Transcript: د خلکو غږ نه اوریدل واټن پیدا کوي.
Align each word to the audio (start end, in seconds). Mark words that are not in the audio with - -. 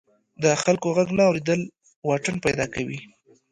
د 0.43 0.45
خلکو 0.63 0.87
غږ 0.97 1.09
نه 1.17 1.23
اوریدل 1.29 1.61
واټن 2.07 2.35
پیدا 2.45 2.65
کوي. 2.73 2.99